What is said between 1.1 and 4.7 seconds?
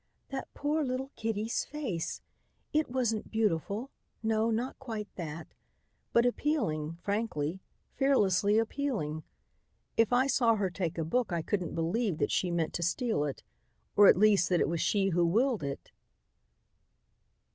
kiddie's face. It wasn't beautiful, no,